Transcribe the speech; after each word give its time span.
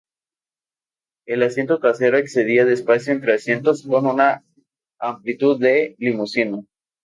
El 1.27 1.43
asiento 1.43 1.77
trasero 1.77 2.17
excedía 2.17 2.63
el 2.63 2.71
espacio 2.71 3.13
entre 3.13 3.35
asientos 3.35 3.83
con 3.85 4.07
una 4.07 4.43
amplitud 4.99 5.59
de 5.59 5.93
limusina. 5.99 6.57